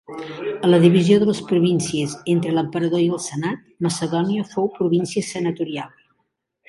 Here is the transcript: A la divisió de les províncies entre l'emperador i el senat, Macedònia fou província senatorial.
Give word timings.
A 0.67 0.69
la 0.69 0.77
divisió 0.85 1.17
de 1.23 1.27
les 1.29 1.41
províncies 1.51 2.15
entre 2.33 2.53
l'emperador 2.55 3.03
i 3.03 3.11
el 3.17 3.21
senat, 3.27 3.61
Macedònia 3.89 4.47
fou 4.55 4.73
província 4.79 5.25
senatorial. 5.29 5.95